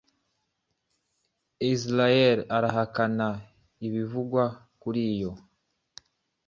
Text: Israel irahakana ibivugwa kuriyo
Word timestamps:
Israel 1.73 2.37
irahakana 2.57 3.27
ibivugwa 3.87 4.43
kuriyo 4.81 5.31